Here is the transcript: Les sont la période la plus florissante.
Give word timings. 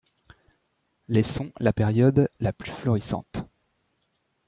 Les 1.09 1.21
sont 1.21 1.51
la 1.59 1.73
période 1.73 2.27
la 2.39 2.51
plus 2.53 2.71
florissante. 2.71 3.45